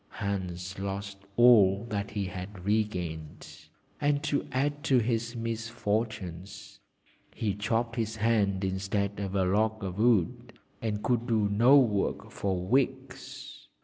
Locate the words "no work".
11.49-12.31